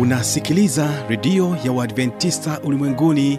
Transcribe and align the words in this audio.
unasikiliza 0.00 0.88
redio 1.08 1.56
ya 1.64 1.72
uadventista 1.72 2.60
ulimwenguni 2.64 3.38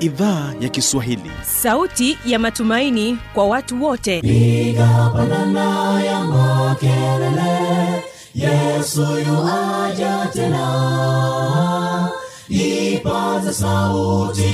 idhaa 0.00 0.52
ya 0.60 0.68
kiswahili. 0.68 1.30
Sauti 1.42 2.18
ya 2.26 2.38
matumaini 2.38 3.18
kwa 3.34 3.46
watu 3.46 3.84
wote. 3.84 4.20
Piga 4.20 5.10
pandana 5.16 6.02
ya 6.02 6.20
makelele 6.24 8.04
yesu 8.34 9.00
yuaja 9.00 10.28
tena. 10.32 12.08
Ipaza 12.48 13.52
sauti 13.52 14.44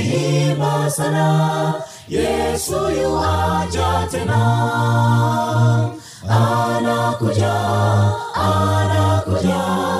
imba 0.51 0.91
sana 0.91 1.75
yesu 2.09 2.73
yuaja 3.03 4.09
tena. 4.11 4.41
Anakuja 6.29 7.55
anakuja 8.35 10.00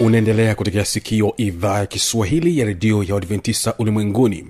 unaendelea 0.00 0.54
kutekea 0.54 0.84
sikio 0.84 1.34
idhaa 1.36 1.78
ya 1.78 1.86
kiswahili 1.86 2.58
ya 2.58 2.64
redio 2.64 3.02
ya 3.02 3.14
uadventista 3.14 3.74
ulimwenguni. 3.78 4.44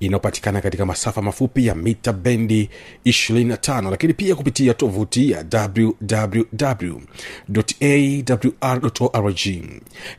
Inayopatikana 0.00 0.60
katika 0.60 0.86
masafa 0.86 1.22
mafupi 1.22 1.66
ya 1.66 1.74
mita 1.74 2.12
bendi 2.12 2.70
25 3.06 3.90
lakini 3.90 4.14
pia 4.14 4.34
kupitia 4.34 4.74
tovuti 4.74 5.30
ya 5.30 5.44
wwwawrorg 8.62 9.38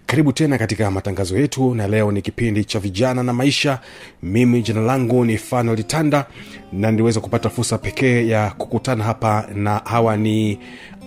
karibu 0.05 0.33
tena 0.33 0.57
katika 0.57 0.91
matangazo 0.91 1.37
yetu 1.37 1.75
na 1.75 1.87
leo 1.87 2.11
ni 2.11 2.21
kipindi 2.21 2.65
cha 2.65 2.80
vijana 2.80 3.23
na 3.23 3.33
maisha. 3.33 3.80
Mimi 4.23 4.61
jina 4.61 4.81
langu 4.81 5.25
ni 5.25 5.37
fanuel 5.37 5.83
tanda 5.83 6.25
na 6.73 6.91
niliweza 6.91 7.19
kupata 7.19 7.49
fursa 7.49 7.77
pekee 7.77 8.27
ya 8.27 8.49
kukutana 8.52 9.03
hapa 9.03 9.49
na 9.55 9.77
hawa 9.77 10.17
ni 10.17 10.59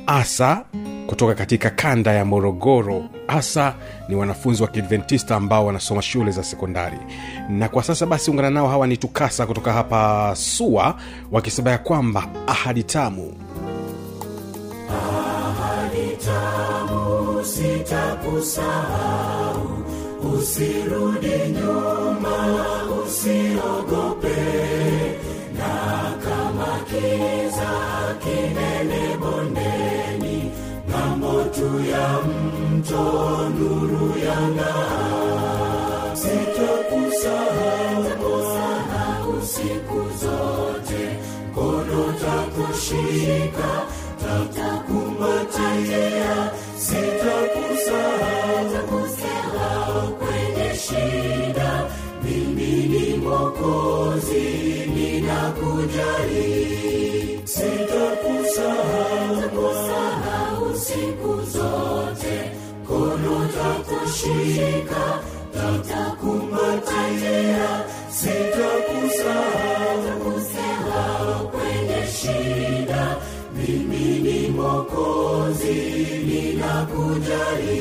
asa 0.07 0.65
kutoka 1.07 1.35
katika 1.35 1.71
kanda 1.71 2.13
ya 2.13 2.25
morogoro. 2.25 3.05
Hasa 3.27 3.75
ni 4.09 4.15
wanafunzi 4.17 4.63
wa 4.63 4.69
kiadventista 4.69 5.37
ambao 5.37 5.67
wanasoma 5.67 6.03
shule 6.03 6.31
za 6.31 6.45
sekondari. 6.45 6.99
Na 7.49 7.69
kwa 7.69 7.83
sasa 7.83 8.07
basi 8.07 8.31
ungana 8.31 8.51
nao 8.51 8.69
hawa 8.69 8.87
ni 8.87 8.97
tukasa 8.97 9.47
kutoka 9.47 9.73
hapa 9.73 10.33
sua 10.37 10.97
wakisema 11.31 11.71
ya 11.71 11.79
kwamba 11.79 12.27
ahadi 12.47 12.83
tamu. 12.83 13.33
Ahadi 14.91 16.17
usirudi 20.39 21.39
nyuma 21.49 22.37
usiogope. 23.07 24.37
Na 25.59 26.15
kama 26.25 26.79
kiza 26.91 27.71
kinene 28.25 29.17
bondeni 29.21 29.76
tu 31.57 31.69
ya 31.91 32.07
mto 32.29 33.05
nuru 33.57 34.07
yang'aa 34.27 36.17
sitakusahau 36.23 38.03
siku 39.53 40.01
zote. 40.21 41.03
Mkono 41.51 42.03
takushika 42.23 43.71
takukumbatia 44.57 46.35
sitakusahau 48.87 50.09
kwenye 50.21 50.69
shida. 50.85 51.71
Mimi 52.25 52.73
ni 52.93 53.07
mokozi 53.17 54.47
ninakujali 54.95 56.51
sitakusahau 57.45 59.26
siku 60.87 61.33
zote 61.43 62.51
kono 62.89 63.49
takushika 63.57 65.05
tatakumbatia 65.55 67.69
sitakusahau 70.17 71.49
kwenye 71.49 72.07
shida. 72.17 73.17
Mimi 73.55 74.19
ni 74.19 74.49
Mwokozi, 74.49 75.75
ninakujali 76.27 77.77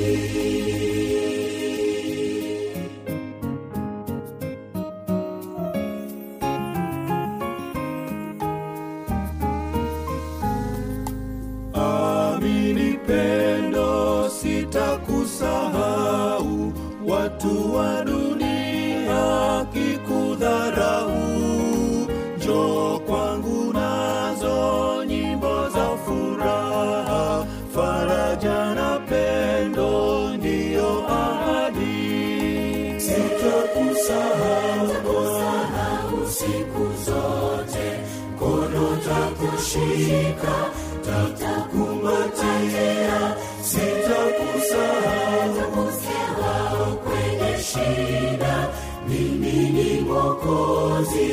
ni 50.35 50.41
mokozi 50.41 51.28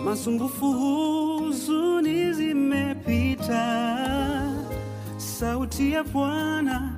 masumbufu 0.03 0.71
huzuni 0.73 2.33
zimepita. 2.33 3.89
Sauti 5.17 5.91
ya 5.91 6.03
bwana 6.03 6.91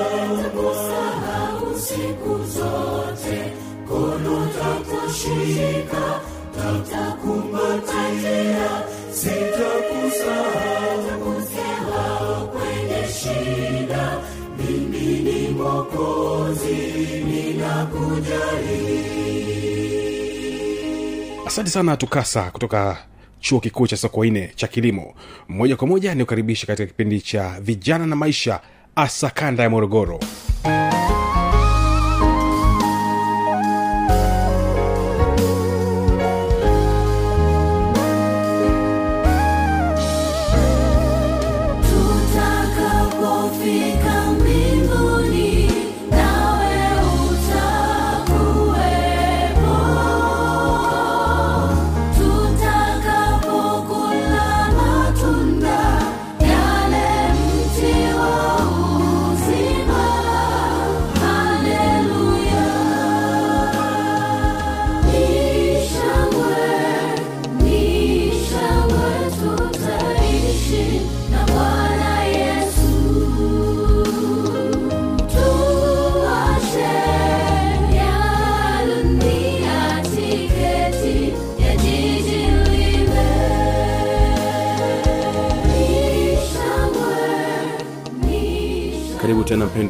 siku 1.95 2.43
zote 2.43 3.51
kono 3.87 4.47
takushika 4.59 6.21
tatakumbatia 6.55 8.83
sitakusahau. 9.11 11.05
Kwenye 12.51 13.07
shida. 13.07 14.21
Mimi 14.57 15.19
ni 15.19 15.47
mokozi 15.47 16.75
ninakujali 17.27 19.05
asante 21.45 21.69
sana 21.69 21.97
tukasa 21.97 22.51
kutoka 22.51 22.97
chuo 23.39 23.59
kikuu 23.59 23.87
cha 23.87 23.97
sokoine 23.97 24.51
cha 24.55 24.67
kilimo. 24.67 25.13
Moja 25.49 25.75
kwa 25.75 25.87
moja 25.87 26.15
ni 26.15 26.25
katika 26.25 26.75
kipindi 26.75 27.21
cha 27.21 27.57
vijana 27.61 28.05
na 28.07 28.15
maisha 28.15 28.59
asa 28.95 29.29
kanda 29.29 29.63
ya 29.63 29.69
morogoro 29.69 30.19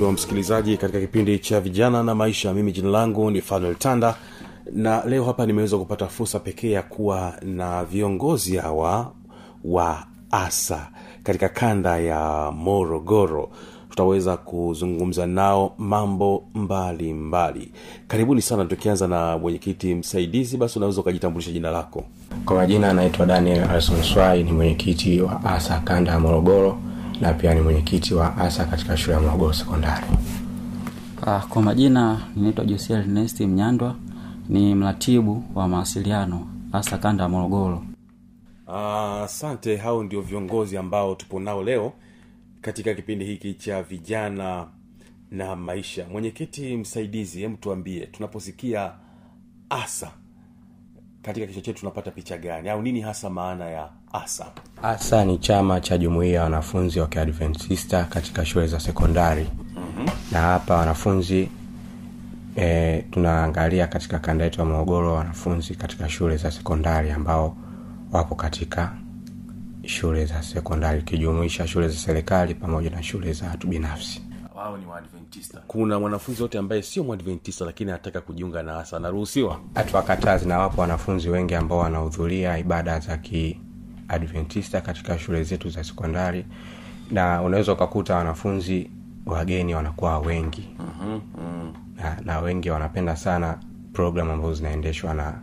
tena 0.05 0.07
mpendo 0.07 0.07
wa 0.07 0.13
msikilizaji 0.13 0.77
katika 0.77 0.99
kipindi 0.99 1.39
cha 1.39 1.59
vijana 1.61 2.03
na 2.03 2.15
maisha. 2.15 2.53
Mimi 2.53 2.71
jina 2.71 2.89
langu 2.89 3.31
ni 3.31 3.41
fanuel 3.41 3.75
tanda 3.75 4.15
na 4.71 5.03
leo 5.05 5.23
hapa 5.23 5.45
nimeweza 5.45 5.77
kupata 5.77 6.07
fursa 6.07 6.39
pekee 6.39 6.71
ya 6.71 6.81
kuwa 6.83 7.33
na 7.41 7.85
viongozi 7.85 8.57
hawa 8.57 9.11
wa 9.63 10.03
asa 10.31 10.87
katika 11.23 11.49
kanda 11.49 11.97
ya 11.99 12.51
morogoro. 12.51 13.49
Tutaweza 13.89 14.37
kuzungumza 14.37 15.25
nao 15.25 15.73
mambo 15.77 16.43
mbalimbali. 16.53 17.13
Mbali. 17.13 17.71
karibuni 18.07 18.41
sana 18.41 18.65
tukianza 18.65 19.07
na 19.07 19.37
mwenyekiti 19.37 19.95
msaidizi 19.95 20.57
basi 20.57 20.79
unaweza 20.79 21.01
ukajitambulisha 21.01 21.51
jina 21.51 21.71
lako. 21.71 22.03
Kwa 22.45 22.55
majina 22.55 22.89
anaitwa 22.89 23.25
daniel 23.25 23.63
alsonswai 23.63 24.43
ni 24.43 24.51
mwenyekiti 24.51 25.21
wa 25.21 25.45
asa 25.45 25.79
kanda 25.79 26.11
ya 26.11 26.19
morogoro 26.19 26.77
na 27.21 27.33
pia 27.33 27.53
ni 27.53 27.61
mwenyekiti 27.61 28.13
wa 28.13 28.37
asa 28.37 28.65
katika 28.65 28.97
shule 28.97 29.13
ya 29.15 29.21
morogoro 29.21 29.53
sekondari. 29.53 30.05
Ah, 31.27 31.39
kwa 31.39 31.61
majina 31.61 32.21
ninaitwa 32.35 32.65
Josia 32.65 32.97
Ernest 32.97 33.39
Mnyandwa, 33.41 33.95
ni 34.49 34.75
mratibu 34.75 35.43
wa 35.55 35.67
mawasiliano 35.67 36.47
hasa 36.71 36.97
kanda 36.97 37.23
ya 37.23 37.29
Morogoro. 37.29 37.85
asante. 39.23 39.77
Hao 39.77 40.03
ndio 40.03 40.21
viongozi 40.21 40.77
ambao 40.77 41.15
tupo 41.15 41.39
nao 41.39 41.63
leo 41.63 41.93
katika 42.61 42.93
kipindi 42.93 43.25
hiki 43.25 43.53
cha 43.53 43.83
vijana 43.83 44.67
na 45.31 45.55
maisha. 45.55 46.05
Mwenyekiti 46.11 46.77
msaidizi 46.77 47.41
hem 47.41 47.57
tuambie 47.57 48.05
tunaposikia 48.05 48.91
asa 49.69 50.11
katika 51.21 51.47
kichwa 51.47 51.61
chetu 51.61 51.79
tunapata 51.79 52.11
picha 52.11 52.37
gani? 52.37 52.69
Au 52.69 52.81
nini 52.81 53.01
hasa 53.01 53.29
maana 53.29 53.65
ya 53.69 53.89
asa. 54.23 54.45
Asa 54.83 55.25
ni 55.25 55.37
chama 55.37 55.81
cha 55.81 55.97
jumuiya 55.97 56.33
ya 56.35 56.43
wanafunzi 56.43 56.99
wa 56.99 57.07
kiadventista 57.07 58.03
katika 58.03 58.45
shule 58.45 58.67
za 58.67 58.79
sekondari. 58.79 59.47
Mm-hmm. 59.75 60.09
na 60.31 60.41
hapa 60.41 60.75
wanafunzi 60.75 61.49
e, 62.55 63.01
tunaangalia 63.11 63.87
katika 63.87 64.19
kanda 64.19 64.43
yetu 64.43 64.59
ya 64.59 64.65
morogoro 64.65 65.13
wanafunzi 65.13 65.75
katika 65.75 66.09
shule 66.09 66.37
za 66.37 66.51
sekondari 66.51 67.11
ambao 67.11 67.57
wapo 68.11 68.35
katika 68.35 68.91
shule 69.85 70.25
za 70.25 70.43
sekondari 70.43 70.99
ikijumuisha 70.99 71.67
shule 71.67 71.87
za 71.87 71.95
serikali 71.95 72.53
pamoja 72.55 72.89
na 72.89 73.03
shule 73.03 73.33
za 73.33 73.47
watu 73.47 73.67
binafsi. 73.67 74.21
Wao 74.55 74.77
ni 74.77 74.85
waadventista. 74.85 75.61
Kuna 75.67 75.99
mwanafunzi 75.99 76.41
wote 76.41 76.57
ambaye 76.57 76.81
sio 76.81 77.03
mwadventista 77.03 77.65
lakini 77.65 77.91
anataka 77.91 78.21
kujiunga 78.21 78.63
na 78.63 78.79
asa. 78.79 78.97
Anaruhusiwa? 78.97 79.59
Hatuwakatazi 79.75 80.47
na 80.47 80.59
wapo 80.59 80.81
wanafunzi 80.81 81.29
wengi 81.29 81.55
ambao 81.55 81.77
wanahudhuria 81.77 82.57
ibada 82.57 82.99
za 82.99 83.17
kiadventista 84.09 84.81
katika 84.81 85.19
shule 85.19 85.43
zetu 85.43 85.69
za 85.69 85.83
sekondari 85.83 86.45
na 87.11 87.41
unaweza 87.41 87.73
ukakuta 87.73 88.15
wanafunzi 88.15 88.89
wageni 89.25 89.75
wanakuwa 89.75 90.19
wengi. 90.19 90.69
Mm-hmm. 90.79 91.73
na, 91.97 92.17
na 92.25 92.39
wengi 92.39 92.69
wanapenda 92.69 93.15
sana 93.15 93.57
program 93.93 94.29
ambazo 94.31 94.53
zinaendeshwa 94.53 95.13
na 95.13 95.33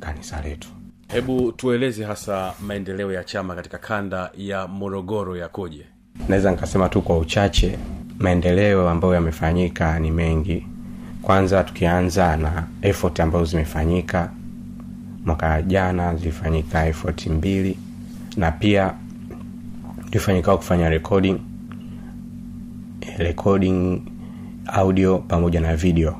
kanisa 0.00 0.40
letu. 0.42 0.68
Hebu 1.08 1.52
tueleze 1.52 2.04
hasa 2.04 2.52
maendeleo 2.66 3.12
ya 3.12 3.24
chama 3.24 3.54
katika 3.54 3.78
kanda 3.78 4.30
ya 4.36 4.66
morogoro 4.68 5.36
yakoje? 5.36 5.86
Naweza 6.28 6.50
nikasema 6.50 6.88
tu 6.88 7.02
kwa 7.02 7.18
uchache 7.18 7.78
maendeleo 8.18 8.88
ambayo 8.88 9.14
yamefanyika 9.14 9.98
ni 10.00 10.10
mengi. 10.10 10.66
Kwanza 11.22 11.64
tukianza 11.64 12.36
na 12.36 12.66
effort 12.82 13.20
ambazo 13.20 13.44
zimefanyika 13.44 14.30
mwaka 15.24 15.62
jana 15.62 16.16
zilifanyika 16.16 16.86
effort 16.86 17.26
mbili 17.26 17.78
na 18.36 18.50
pia 18.52 18.94
tulifanikiwa 20.06 20.56
kufanya 20.56 20.88
recording 20.88 21.38
recording 23.18 24.02
audio 24.66 25.18
pamoja 25.18 25.60
na 25.60 25.76
video. 25.76 26.16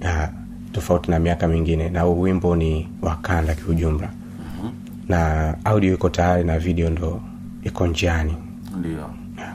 Na 0.00 0.32
tofauti 0.72 1.10
na 1.10 1.18
miaka 1.18 1.48
mingine 1.48 1.88
na 1.88 2.00
huu 2.00 2.20
wimbo 2.20 2.56
ni 2.56 2.88
wakanda 3.02 3.54
kiujumla. 3.54 4.10
Na 5.08 5.54
audio 5.64 5.94
iko 5.94 6.08
tayari 6.08 6.44
na 6.44 6.58
video 6.58 6.90
ndo 6.90 7.22
iko 7.62 7.86
njiani 7.86 8.34
ndio. 8.78 9.10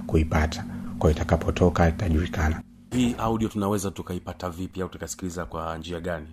kuipata. 0.07 0.65
Kwa 0.99 1.11
itakapotoka 1.11 1.89
itajulikana. 1.89 2.61
Hii 2.91 3.15
audio 3.17 3.47
tunaweza 3.49 3.91
tukaipata 3.91 4.49
vipi 4.49 4.81
au 4.81 4.89
tukasikiliza 4.89 5.45
kwa 5.45 5.77
njia 5.77 5.99
gani 5.99 6.27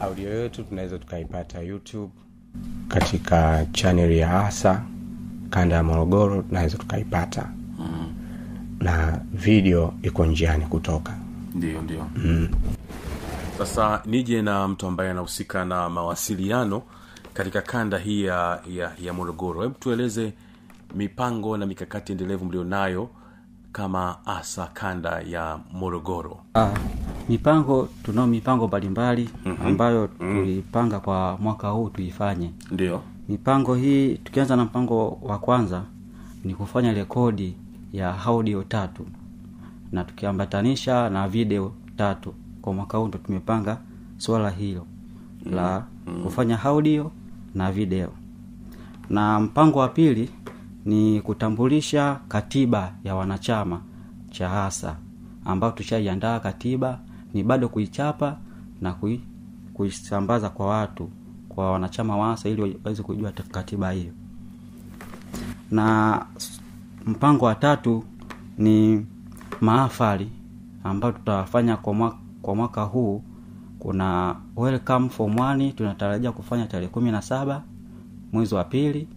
audio 0.00 0.28
yetu 0.42 0.62
tunaweza 0.64 0.98
tukaipata 0.98 1.60
youtube 1.60 2.12
katika 2.88 3.66
chaneli 3.72 4.18
ya 4.18 4.46
asa 4.46 4.82
kanda 5.50 5.76
ya 5.76 5.82
morogoro 5.82 6.42
tunaweza 6.42 6.78
tukaipata. 6.78 7.48
Mm. 7.78 8.12
na 8.80 9.20
video 9.32 9.94
iko 10.02 10.26
njiani 10.26 10.66
kutoka. 10.66 11.14
Ndio 11.54 11.82
ndio. 11.82 12.06
Sasa 13.58 14.02
nije 14.06 14.42
na 14.42 14.68
mtu 14.68 14.86
ambaye 14.86 15.10
anahusika 15.10 15.64
na 15.64 15.88
mawasiliano 15.90 16.82
katika 17.34 17.62
kanda 17.62 17.98
hii 17.98 18.24
ya, 18.24 18.60
ya, 18.70 18.92
ya 19.02 19.12
morogoro. 19.12 19.62
Hebu 19.62 19.74
tueleze 19.74 20.32
mipango 20.94 21.56
na 21.56 21.66
mikakati 21.66 22.12
endelevu 22.12 22.44
mlionayo 22.44 23.10
kama 23.78 24.26
asa 24.26 24.66
kanda 24.74 25.20
ya 25.22 25.58
morogoro. 25.72 26.36
Ah, 26.54 26.74
mipango 27.28 27.88
tunao 28.02 28.26
mipango 28.26 28.66
mbalimbali 28.68 29.30
mm-hmm. 29.46 29.66
ambayo 29.66 30.06
tulipanga 30.06 31.00
kwa 31.00 31.38
mwaka 31.40 31.68
huu 31.68 31.88
tuifanye. 31.88 32.50
ndio. 32.70 33.00
Mipango 33.28 33.74
hii 33.74 34.14
tukianza 34.14 34.56
na 34.56 34.64
mpango 34.64 35.18
wa 35.22 35.38
kwanza 35.38 35.82
ni 36.44 36.54
kufanya 36.54 36.92
rekodi 36.92 37.54
ya 37.92 38.18
audio 38.24 38.62
tatu. 38.62 39.06
Na 39.92 40.04
tukiambatanisha 40.04 41.10
na 41.10 41.28
video 41.28 41.72
tatu. 41.96 42.34
Kwa 42.62 42.72
mwaka 42.72 42.98
huu 42.98 43.08
ndo 43.08 43.18
tumepanga 43.18 43.78
swala 44.16 44.50
hilo 44.50 44.86
la 45.50 45.84
kufanya 46.22 46.62
audio 46.62 47.10
na 47.54 47.72
video. 47.72 48.08
Na 49.10 49.40
mpango 49.40 49.78
wa 49.78 49.88
pili 49.88 50.30
ni 50.88 51.20
kutambulisha 51.20 52.20
katiba 52.28 52.92
ya 53.04 53.14
wanachama 53.14 53.80
cha 54.30 54.48
hasa 54.48 54.96
ambayo 55.44 55.72
tushaiandaa 55.72 56.40
katiba 56.40 57.00
ni 57.34 57.42
bado 57.42 57.68
kuichapa 57.68 58.36
na 58.80 58.92
kui, 58.92 59.20
kuisambaza 59.74 60.50
kwa 60.50 60.66
watu 60.66 61.10
kwa 61.48 61.72
wanachama 61.72 62.16
wa 62.16 62.38
ili 62.44 62.62
waweze 62.84 63.02
kujua 63.02 63.32
katiba 63.32 63.90
hiyo. 63.90 64.12
Na 65.70 66.26
mpango 67.06 67.44
wa 67.44 67.54
tatu 67.54 68.04
ni 68.58 69.06
maafari 69.60 70.28
ambayo 70.84 71.12
tutafanya 71.12 71.76
kwa 71.76 71.94
mwaka, 71.94 72.16
kwa 72.42 72.54
mwaka 72.54 72.82
huu. 72.82 73.22
Kuna 73.78 74.36
welcome 74.56 75.08
for 75.08 75.30
mwani 75.30 75.72
tunatarajia 75.72 76.32
kufanya 76.32 76.66
tarehe 76.66 76.88
kumi 76.88 77.10
na 77.10 77.22
saba 77.22 77.62
mwezi 78.32 78.54
wa 78.54 78.64
pili 78.64 79.08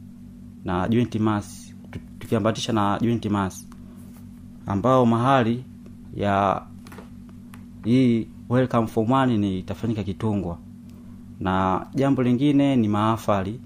na 0.66 0.88
joint 0.90 1.16
mass 1.16 1.74
tukiambatisha 2.20 2.74
na 2.74 3.00
joint 3.02 3.26
mass 3.26 3.68
ambao 4.66 5.06
mahali 5.06 5.64
ya 6.16 6.62
hii 7.84 8.28
welcome 8.50 8.88
form 8.88 9.08
1 9.10 9.38
ni 9.38 9.60
itafanyika 9.60 10.04
kitungwa. 10.04 10.58
Na 11.40 11.86
jambo 11.96 12.24
lingine 12.24 12.76
ni 12.76 12.88
maafali 12.88 13.60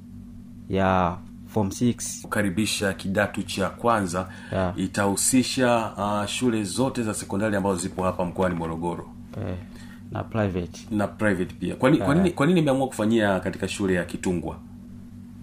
ya 0.69 1.17
form 1.47 1.67
6 1.67 2.21
kukaribisha 2.21 2.93
kidato 2.93 3.41
cha 3.41 3.69
kwanza 3.69 4.29
Yeah. 4.51 4.73
itahusisha 4.79 5.91
uh, 5.97 6.25
shule 6.25 6.63
zote 6.63 7.03
za 7.03 7.13
sekondari 7.13 7.55
ambazo 7.55 7.75
zipo 7.75 8.03
hapa 8.03 8.25
mkoani 8.25 8.55
morogoro. 8.55 9.09
Eh, 9.47 9.55
na 10.11 10.23
private. 10.23 10.87
Na 10.91 11.07
private 11.07 11.55
pia. 11.59 11.75
Kwa, 11.75 11.89
nini 11.89 12.03
kwa 12.05 12.15
nini 12.15 12.31
kwa 12.31 12.45
nini 12.47 12.59
imeamua 12.59 12.87
kufanyia 12.87 13.39
katika 13.39 13.67
shule 13.67 13.93
ya 13.93 14.05
kitungwa? 14.05 14.57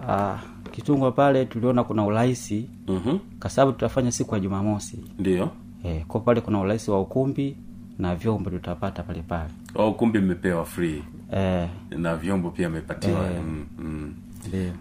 Ah, 0.09 0.39
kitungwa 0.73 1.13
pale 1.13 1.45
tuliona 1.45 1.85
kuna 1.85 2.05
urahisi 2.05 2.69
mm-hmm. 2.89 3.19
kwa 3.41 3.51
sababu 3.51 3.73
tutafanya 3.73 4.13
siku 4.13 4.35
ya 4.35 4.41
jumamosi. 4.41 5.05
Ndio. 5.19 5.51
Eh, 5.85 6.05
kwa 6.07 6.21
pale 6.21 6.41
kuna 6.41 6.61
urahisi 6.61 6.91
wa 6.91 7.01
ukumbi 7.01 7.57
na 7.99 8.15
vyombo 8.17 8.51
tutapata 8.51 9.03
pale 9.03 9.23
pale. 9.23 9.51
Au 9.75 9.91
ukumbi 9.91 10.19
mmepewa 10.19 10.65
free. 10.65 11.03
Eh, 11.33 11.69
na 11.91 12.17
vyombo 12.17 12.51
pia 12.51 12.69
mmepatiwa. 12.71 13.31
Eh. 13.31 13.41
mm, 13.47 13.67
mm. 13.79 14.15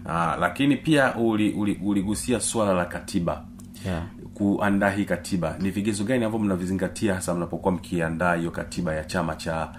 Ah, 0.06 0.36
lakini 0.40 0.76
pia 0.76 1.14
uligusia 1.16 1.82
uli, 1.90 2.00
uli 2.02 2.40
swala 2.40 2.72
la 2.74 2.84
katiba. 2.84 3.44
Yeah. 3.86 4.02
kuandaa 4.34 4.90
hii 4.90 5.04
katiba. 5.04 5.56
Ni 5.60 5.70
vigezo 5.70 6.04
gani 6.04 6.24
ambavyo 6.24 6.46
mnavizingatia 6.46 7.14
hasa 7.14 7.34
mnapokuwa 7.34 7.72
mkiandaa 7.74 8.34
hiyo 8.34 8.50
katiba 8.50 8.94
ya 8.94 9.04
chama 9.04 9.34
cha 9.36 9.72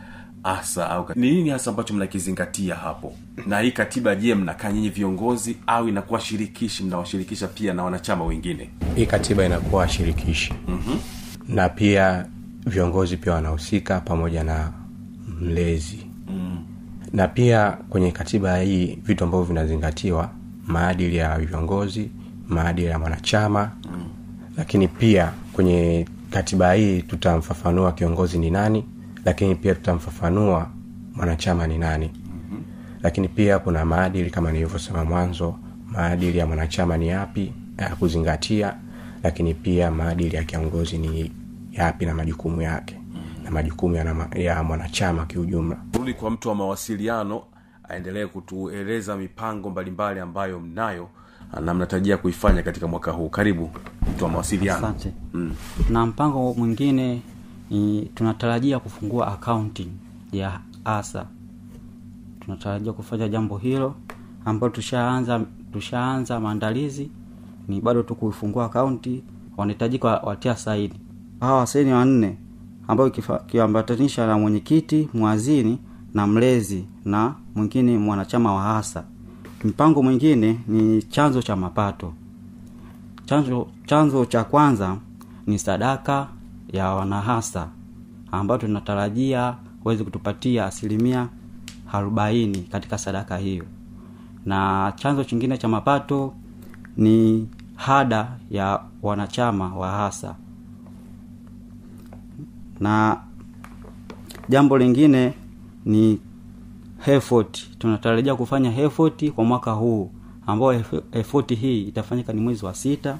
asa 0.44 0.90
au 0.90 1.06
ni 1.16 1.32
nini 1.32 1.50
hasa 1.50 1.70
ambacho 1.72 1.94
mnakizingatia 1.94 2.76
hapo 2.76 3.16
na 3.48 3.60
hii 3.60 3.72
katiba 3.72 4.16
je 4.16 4.36
mnakaa 4.36 4.72
nyinyi 4.72 4.90
viongozi 4.90 5.58
au 5.68 5.88
inakuwa 5.90 6.20
shirikishi 6.20 6.84
mnawashirikisha 6.84 7.48
pia 7.48 7.74
na 7.74 7.84
wanachama 7.84 8.26
wengine 8.26 8.70
hii 8.96 9.06
katiba 9.06 9.46
inakuwa 9.46 9.88
shirikishi 9.90 10.54
mm-hmm. 10.68 11.00
na 11.56 11.70
pia 11.70 12.26
viongozi 12.66 13.18
pia 13.18 13.34
wanahusika 13.34 14.00
pamoja 14.00 14.44
na 14.44 14.72
mlezi 15.42 16.08
mm. 16.28 16.66
na 17.14 17.28
pia 17.28 17.72
kwenye 17.90 18.12
katiba 18.12 18.58
hii 18.58 18.98
vitu 19.04 19.24
ambavyo 19.24 19.46
vinazingatiwa 19.46 20.30
maadili 20.68 21.16
ya 21.18 21.40
viongozi 21.40 22.10
maadili 22.48 22.88
ya 22.88 23.00
mwanachama 23.00 23.72
mm. 23.94 24.04
lakini 24.58 24.88
pia 24.88 25.32
kwenye 25.54 26.08
katiba 26.30 26.74
hii 26.74 27.02
tutamfafanua 27.02 27.92
kiongozi 27.92 28.38
ni 28.40 28.52
nani 28.52 28.86
lakini 29.26 29.56
pia 29.56 29.76
tutamfafanua 29.76 30.70
mwanachama 31.14 31.68
ni 31.68 31.78
nani 31.78 32.12
mm-hmm. 32.16 32.64
lakini 33.04 33.28
pia 33.28 33.60
kuna 33.60 33.86
maadili 33.86 34.30
kama 34.30 34.52
nilivyosema 34.52 35.06
mwanzo 35.06 35.56
maadili 35.92 36.38
ya 36.38 36.46
mwanachama 36.48 36.98
ni 36.98 37.08
yapi 37.08 37.54
ya 37.78 37.96
kuzingatia 37.96 38.76
lakini 39.24 39.54
pia 39.54 39.92
maadili 39.92 40.36
ya 40.36 40.44
kiongozi 40.44 40.98
ni 40.98 41.32
yapi 41.72 42.06
na 42.06 42.14
majukumu 42.14 42.62
yake 42.62 43.00
na 43.44 43.52
majukumu 43.52 43.96
ya, 43.96 44.28
ya 44.36 44.64
mwanachama 44.64 45.26
kiujumla 45.26 45.78
rudi 45.94 46.14
kwa 46.14 46.32
mtu 46.32 46.50
wa 46.50 46.56
mawasiliano 46.56 47.42
aendelee 47.90 48.26
kutueleza 48.26 49.18
mipango 49.18 49.70
mbalimbali 49.70 50.20
ambayo 50.20 50.60
mnayo 50.60 51.10
na 51.62 51.74
mnatarajia 51.74 52.18
kuifanya 52.18 52.64
katika 52.64 52.88
mwaka 52.88 53.12
huu 53.12 53.30
karibu 53.30 53.70
mtu 54.16 54.24
wa 54.24 54.30
mawasiliano 54.30 54.96
mm. 55.34 55.56
na 55.90 56.06
mpango 56.06 56.54
mwingine 56.54 57.22
ni 57.74 58.02
tunatarajia 58.16 58.80
kufungua 58.80 59.28
akaunti 59.34 59.88
ya 60.32 60.60
asa. 60.86 61.26
Tunatarajia 62.40 62.94
kufanya 62.94 63.28
jambo 63.28 63.58
hilo 63.58 63.96
ambalo 64.46 64.74
tushaanza 64.74 65.42
tushaanza 65.74 66.40
maandalizi. 66.40 67.10
Ni 67.68 67.82
bado 67.82 68.04
tu 68.04 68.16
kuifungua 68.16 68.66
akaunti 68.66 69.24
wanahitajika 69.58 70.08
watia 70.08 70.56
saini. 70.56 70.94
Hawa 71.40 71.58
wasaini 71.60 71.92
wanne 71.94 72.38
ambayo 72.88 73.12
ikiambatanisha 73.48 74.28
na 74.28 74.38
mwenyekiti 74.38 75.10
mwazini 75.14 75.80
na 76.14 76.28
mlezi 76.28 76.86
na 77.06 77.36
mwingine 77.56 77.98
mwanachama 77.98 78.54
wa 78.56 78.62
hasa 78.64 79.04
mpango 79.64 80.04
mwingine 80.04 80.60
ni 80.68 81.04
chanzo 81.04 81.42
cha 81.42 81.56
mapato. 81.56 82.14
Chanzo 83.26 83.68
chanzo 83.86 84.26
cha 84.26 84.44
kwanza 84.44 84.98
ni 85.48 85.60
sadaka 85.60 86.28
ya 86.74 86.90
wanahasa 86.90 87.70
ambayo 88.32 88.58
tunatarajia 88.60 89.56
waweze 89.84 90.04
kutupatia 90.04 90.66
asilimia 90.66 91.30
arobaini 91.92 92.58
katika 92.62 92.98
sadaka 92.98 93.38
hiyo. 93.38 93.66
Na 94.46 94.94
chanzo 94.96 95.24
chingine 95.24 95.58
cha 95.58 95.68
mapato 95.68 96.34
ni 96.98 97.48
hada 97.76 98.28
ya 98.52 98.84
wanachama 99.02 99.76
wa 99.76 99.92
hasa. 99.92 100.36
Na 102.80 103.20
jambo 104.50 104.78
lingine 104.78 105.34
ni 105.86 106.20
effort. 107.08 107.78
Tunatarajia 107.80 108.36
kufanya 108.36 108.78
effort 108.82 109.32
kwa 109.32 109.44
mwaka 109.44 109.72
huu 109.72 110.12
ambao 110.48 110.74
eff- 110.74 111.02
effort 111.12 111.56
hii 111.60 111.82
itafanyika 111.82 112.34
ni 112.34 112.42
mwezi 112.42 112.66
wa 112.66 112.74
sita 112.74 113.18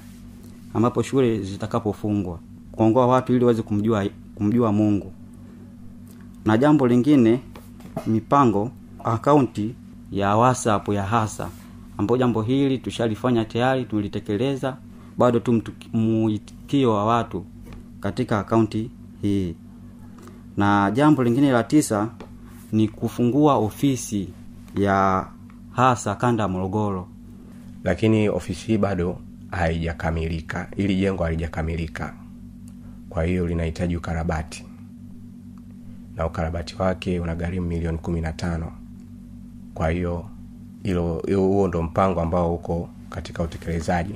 ambapo 0.74 1.02
shule 1.02 1.42
zitakapofungwa 1.42 2.38
kuongoa 2.76 3.06
watu 3.06 3.34
ili 3.34 3.44
waweze 3.44 3.62
kumjua 3.62 4.06
kumjua 4.34 4.72
mungu. 4.72 5.12
Na 6.44 6.58
jambo 6.58 6.86
lingine 6.86 7.40
mipango 8.06 8.70
akaunti 9.04 9.74
ya 10.12 10.36
whatsapp 10.36 10.88
ya 10.88 11.02
hasa 11.02 11.48
ambao 11.98 12.16
jambo 12.16 12.42
hili 12.42 12.78
tushalifanya 12.78 13.44
tayari 13.44 13.84
tulitekeleza 13.84 14.76
bado 15.18 15.40
tu 15.40 15.62
mwitikio 15.92 16.92
wa 16.94 17.04
watu 17.04 17.44
katika 18.00 18.38
akaunti 18.38 18.90
hii. 19.22 19.54
Na 20.56 20.90
jambo 20.90 21.22
lingine 21.24 21.52
la 21.52 21.62
tisa 21.62 22.08
ni 22.72 22.88
kufungua 22.88 23.54
ofisi 23.56 24.28
ya 24.76 25.26
hasa 25.72 26.14
kanda 26.14 26.42
ya 26.42 26.48
morogoro. 26.48 27.08
Lakini 27.84 28.28
ofisi 28.28 28.66
hii 28.66 28.78
bado 28.78 29.18
haijakamilika. 29.50 30.68
Ili 30.76 30.96
jengo 30.96 31.24
halijakamilika 31.24 32.14
kwa 33.14 33.24
hiyo 33.24 33.46
linahitaji 33.46 33.96
ukarabati. 33.96 34.64
Na 36.16 36.26
ukarabati 36.26 36.76
wake 36.78 37.20
unagharimu 37.20 37.66
milioni 37.68 37.98
kumi 37.98 38.20
na 38.20 38.32
tano. 38.32 38.72
Kwa 39.74 39.90
hiyo 39.90 40.24
hilo 40.82 41.22
huo 41.36 41.68
ndo 41.68 41.82
mpango 41.82 42.20
ambao 42.20 42.54
uko 42.54 42.88
katika 43.10 43.42
utekelezaji. 43.42 44.14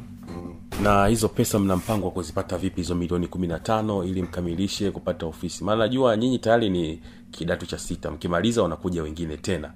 Na 0.82 1.06
hizo 1.06 1.28
pesa 1.28 1.58
mna 1.58 1.76
mpango 1.76 2.06
wa 2.06 2.12
kuzipata 2.12 2.58
vipi 2.58 2.76
hizo 2.80 2.94
milioni 2.94 3.26
kumi 3.26 3.46
na 3.46 3.58
tano 3.58 4.04
ili 4.04 4.22
mkamilishe 4.22 4.90
kupata 4.90 5.26
ofisi? 5.26 5.64
Maana 5.64 5.78
najua 5.78 6.16
nyinyi 6.16 6.38
tayari 6.38 6.70
ni 6.70 7.00
kidato 7.30 7.66
cha 7.66 7.78
sita. 7.78 8.10
Mkimaliza 8.10 8.62
wanakuja 8.62 9.02
wengine 9.02 9.36
tena. 9.36 9.72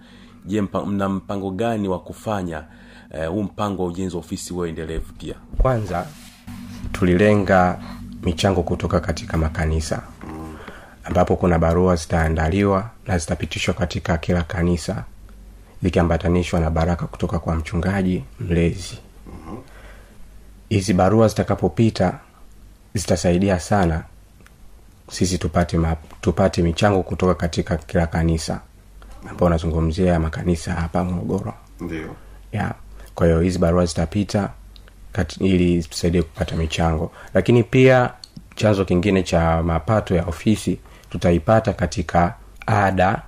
Je 0.47 0.61
mpa, 0.61 0.87
mna 0.87 1.09
mpango 1.09 1.51
gani 1.51 1.89
wa 1.89 1.99
kufanya 2.01 2.65
eh, 3.11 3.29
huu 3.31 3.43
mpango 3.43 3.83
wa 3.83 3.89
ujenzi 3.89 4.17
wa 4.17 4.21
ofisi 4.21 4.53
huo 4.55 4.67
endelevu 4.67 5.13
pia? 5.19 5.35
Kwanza 5.59 6.07
tulilenga 6.93 7.79
michango 8.23 8.63
kutoka 8.63 9.01
katika 9.01 9.37
makanisa. 9.37 10.03
Ambapo 11.05 11.37
kuna 11.37 11.59
barua 11.59 11.97
zitaandaliwa 11.97 12.91
na 13.07 13.19
zitapitishwa 13.19 13.75
katika 13.75 14.19
kila 14.19 14.43
kanisa 14.43 15.05
zikiambatanishwa 15.83 16.61
na 16.61 16.71
baraka 16.71 17.07
kutoka 17.07 17.39
kwa 17.39 17.57
mchungaji 17.57 18.25
mlezi. 18.41 18.99
Hizi 20.69 20.93
barua 20.95 21.29
zitakapopita 21.29 22.19
zitasaidia 22.95 23.61
sana 23.61 24.03
sisi 25.11 25.39
tupate 25.39 25.77
ma, 25.79 25.97
tupate 26.21 26.63
michango 26.63 27.03
kutoka 27.03 27.35
katika 27.35 27.77
kila 27.77 28.07
kanisa. 28.07 28.61
Ambao 29.31 29.47
unazungumzia 29.47 30.21
makanisa 30.21 30.73
hapa 30.75 31.05
morogoro. 31.05 31.55
Kwa 33.15 33.27
hiyo 33.27 33.41
hizi 33.41 33.59
barua 33.59 33.87
zitapita 33.87 34.51
kati, 35.13 35.45
ili 35.47 35.83
tusaidie 35.85 36.23
kupata 36.23 36.57
michango 36.57 37.13
lakini 37.35 37.63
pia 37.63 38.11
chanzo 38.55 38.85
kingine 38.85 39.23
cha 39.23 39.63
mapato 39.63 40.15
ya 40.15 40.25
ofisi 40.25 40.79
tutaipata 41.11 41.73
katika 41.73 42.35
ada 42.67 43.23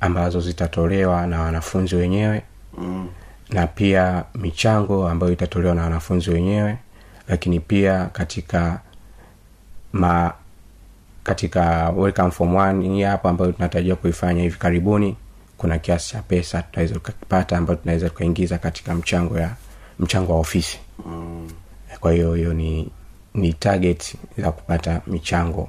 ambazo 0.00 0.40
zitatolewa 0.40 1.26
na 1.26 1.40
wanafunzi 1.40 1.96
wenyewe 1.96 2.42
mm. 2.78 3.08
na 3.50 3.66
pia 3.66 4.24
michango 4.34 5.08
ambayo 5.08 5.32
itatolewa 5.32 5.74
na 5.74 5.82
wanafunzi 5.82 6.30
wenyewe 6.30 6.78
lakini 7.28 7.60
pia 7.60 8.06
katika 8.06 8.80
ma 9.92 10.32
katika 11.24 11.90
welcome 11.90 12.30
form 12.30 12.54
one 12.56 12.88
hii 12.88 13.02
hapa 13.02 13.30
ambayo 13.30 13.52
tunatarajia 13.52 13.96
kuifanya 13.96 14.42
hivi 14.42 14.56
karibuni 14.58 15.16
kuna 15.58 15.78
kiasi 15.78 16.10
cha 16.10 16.22
pesa 16.22 16.62
tutaweza 16.62 16.94
tukakipata 16.94 17.58
ambayo 17.58 17.78
tunaweza 17.78 18.08
tukaingiza 18.08 18.58
katika 18.58 18.94
mchango 18.94 19.38
ya 19.38 19.54
mchango 19.98 20.32
wa 20.32 20.38
ofisi. 20.38 20.78
Kwa 22.00 22.12
hiyo 22.12 22.34
hiyo 22.34 22.54
ni 22.54 22.88
ni 23.34 23.52
target 23.52 24.14
za 24.38 24.52
kupata 24.52 25.00
michango 25.06 25.68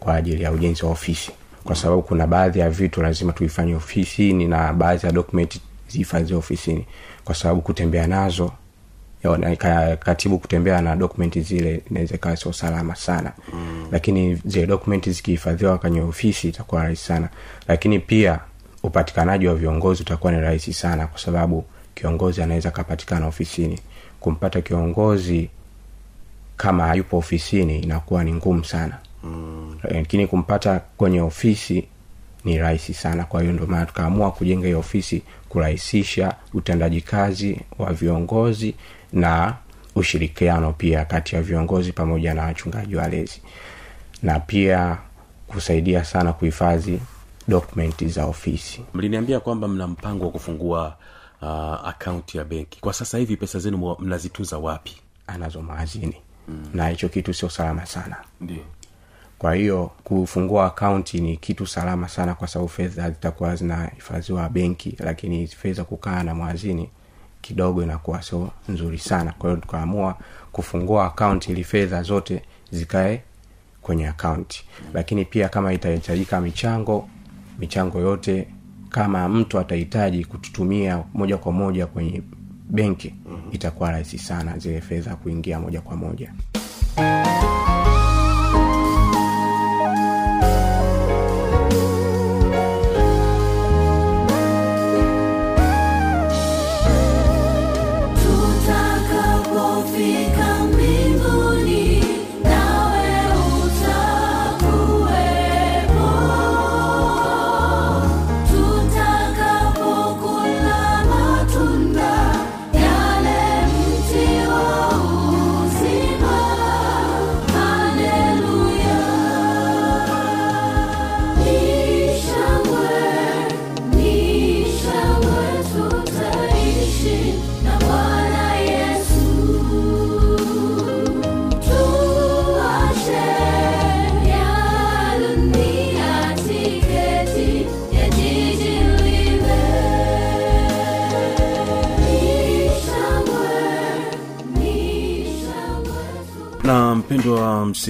kwa 0.00 0.14
ajili 0.14 0.42
ya 0.42 0.52
ujenzi 0.52 0.84
wa 0.84 0.90
ofisi. 0.92 1.32
Kwa 1.64 1.76
sababu 1.76 2.02
kuna 2.02 2.26
baadhi 2.26 2.58
ya 2.58 2.70
vitu 2.70 3.02
lazima 3.02 3.32
tuifanye 3.32 3.74
ofisini 3.74 4.46
na 4.46 4.72
baadhi 4.72 5.06
ya 5.06 5.12
document 5.12 5.60
zihifadhiwe 5.88 6.38
ofisini. 6.38 6.86
Kwa 7.24 7.34
sababu 7.34 7.60
kutembea 7.60 8.06
nazo 8.06 8.52
ya, 9.22 9.96
katibu 9.96 10.38
kutembea 10.38 10.80
na 10.82 10.96
dokumenti 10.96 11.40
zile 11.40 11.82
inaweza 11.90 12.14
ikawa 12.14 12.36
sio 12.36 12.52
salama 12.52 12.94
sana. 12.96 13.32
Mm. 13.52 13.88
lakini 13.92 14.34
zile 14.44 14.66
dokumenti 14.66 15.12
zikihifadhiwa 15.12 15.78
kwenye 15.78 16.00
ofisi 16.00 16.48
itakuwa 16.48 16.82
rahisi 16.82 17.04
sana. 17.04 17.28
Lakini 17.68 17.98
pia 17.98 18.40
upatikanaji 18.82 19.46
wa 19.46 19.54
viongozi 19.54 20.02
utakuwa 20.02 20.32
ni 20.32 20.40
rahisi 20.40 20.72
sana 20.72 21.06
kwa 21.06 21.18
sababu 21.20 21.64
kiongozi 21.94 22.42
anaweza 22.42 22.68
akapatikana 22.68 23.26
ofisini. 23.26 23.78
Kumpata 24.20 24.60
kiongozi 24.60 25.50
kama 26.56 26.86
hayupo 26.86 27.18
ofisini 27.18 27.78
inakuwa 27.78 28.24
ni 28.24 28.32
ngumu 28.32 28.64
sana. 28.64 28.98
Mm. 29.24 29.76
lakini 29.82 30.26
kumpata 30.26 30.80
kwenye 30.96 31.20
ofisi 31.20 31.88
ni 32.44 32.58
rahisi 32.58 32.94
sana. 32.94 33.24
Kwa 33.24 33.40
hiyo 33.40 33.52
ndio 33.52 33.66
maana 33.66 33.86
tukaamua 33.86 34.30
kujenga 34.32 34.66
hiyo 34.66 34.78
ofisi 34.78 35.22
kurahisisha 35.48 36.34
utendaji 36.54 37.00
kazi 37.00 37.60
wa 37.78 37.92
viongozi 37.92 38.74
na 39.12 39.56
ushirikiano 39.94 40.72
pia 40.72 41.04
kati 41.04 41.34
ya 41.34 41.42
viongozi 41.42 41.92
pamoja 41.92 42.34
na 42.34 42.42
wachungaji 42.42 42.96
walezi. 42.96 43.42
Na 44.22 44.40
pia 44.40 44.98
kusaidia 45.46 46.04
sana 46.04 46.32
kuhifadhi 46.32 47.00
dokumenti 47.48 48.08
za 48.08 48.26
ofisi. 48.26 48.80
Mliniambia 48.94 49.40
kwamba 49.40 49.68
mna 49.68 49.86
mpango 49.86 50.24
wa 50.24 50.30
kufungua 50.30 50.96
uh, 51.42 51.48
akaunti 51.88 52.38
ya 52.38 52.44
benki. 52.44 52.80
Kwa 52.80 52.92
sasa 52.92 53.18
hivi 53.18 53.36
pesa 53.36 53.58
zenu 53.58 53.96
mnazitunza 53.98 54.58
wapi? 54.58 54.96
Anazo 55.26 55.62
maazini 55.62 56.16
mm. 56.48 56.70
na 56.74 56.88
hicho 56.88 57.08
kitu 57.08 57.34
sio 57.34 57.50
salama 57.50 57.86
sana. 57.86 58.16
Ndio. 58.40 58.64
Kwa 59.38 59.54
hiyo 59.54 59.90
kufungua 60.04 60.66
akaunti 60.66 61.20
ni 61.20 61.36
kitu 61.36 61.66
salama 61.66 62.08
sana 62.08 62.34
kwa 62.34 62.48
sababu 62.48 62.68
fedha 62.68 63.10
zitakuwa 63.10 63.56
zinahifadhiwa 63.56 64.48
benki 64.48 64.96
lakini 64.98 65.46
fedha 65.46 65.84
kukaa 65.84 66.22
na 66.22 66.34
mwazini 66.34 66.90
kidogo 67.40 67.82
inakuwa 67.82 68.22
sio 68.22 68.50
nzuri 68.68 68.98
sana. 68.98 69.32
Kwa 69.38 69.50
hiyo 69.50 69.60
tukaamua 69.62 70.18
kufungua 70.52 71.06
akaunti 71.06 71.52
ili 71.52 71.64
fedha 71.64 72.02
zote 72.02 72.42
zikae 72.70 73.22
kwenye 73.82 74.08
akaunti 74.08 74.64
lakini 74.94 75.24
pia 75.24 75.48
kama 75.48 75.72
itahitajika 75.72 76.40
michango 76.40 77.08
michango 77.58 77.98
yote 78.00 78.48
kama 78.90 79.28
mtu 79.28 79.58
atahitaji 79.58 80.24
kututumia 80.24 81.04
moja 81.14 81.36
kwa 81.36 81.52
moja 81.52 81.86
kwenye 81.86 82.22
benki 82.72 83.14
mm-hmm. 83.26 83.52
itakuwa 83.54 83.90
rahisi 83.90 84.18
sana 84.18 84.58
zile 84.58 84.80
fedha 84.80 85.16
kuingia 85.16 85.60
moja 85.60 85.80
kwa 85.80 85.96
moja 85.96 86.32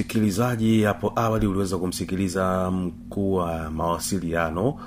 msikilizaji 0.03 0.83
hapo 0.83 1.13
awali 1.15 1.47
uliweza 1.47 1.77
kumsikiliza 1.77 2.71
mkuu 2.71 3.33
wa 3.33 3.71
mawasiliano 3.71 4.79